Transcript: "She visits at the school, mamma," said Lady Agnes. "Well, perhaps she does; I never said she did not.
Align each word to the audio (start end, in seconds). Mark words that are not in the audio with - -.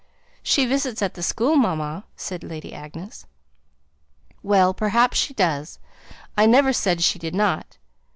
"She 0.41 0.65
visits 0.65 1.03
at 1.03 1.13
the 1.13 1.21
school, 1.21 1.55
mamma," 1.55 2.05
said 2.15 2.43
Lady 2.43 2.73
Agnes. 2.73 3.27
"Well, 4.41 4.73
perhaps 4.73 5.19
she 5.19 5.31
does; 5.35 5.77
I 6.35 6.47
never 6.47 6.73
said 6.73 7.03
she 7.03 7.19
did 7.19 7.35
not. 7.35 7.77